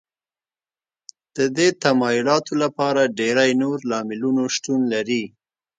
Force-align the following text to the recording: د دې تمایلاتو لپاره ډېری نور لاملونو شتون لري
د 1.35 1.37
دې 1.57 1.67
تمایلاتو 1.83 2.53
لپاره 2.63 3.11
ډېری 3.19 3.51
نور 3.61 3.77
لاملونو 3.91 4.43
شتون 4.55 4.81
لري 4.93 5.23